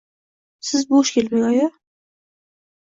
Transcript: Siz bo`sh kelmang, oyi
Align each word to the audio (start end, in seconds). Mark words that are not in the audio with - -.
Siz 0.69 0.87
bo`sh 0.95 1.13
kelmang, 1.19 1.47
oyi 1.53 1.71